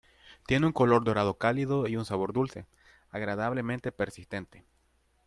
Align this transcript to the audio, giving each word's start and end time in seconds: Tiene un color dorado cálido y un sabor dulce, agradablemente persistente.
Tiene 0.47 0.65
un 0.65 0.71
color 0.71 1.03
dorado 1.03 1.35
cálido 1.35 1.87
y 1.87 1.95
un 1.95 2.05
sabor 2.05 2.33
dulce, 2.33 2.65
agradablemente 3.11 3.91
persistente. 3.91 4.65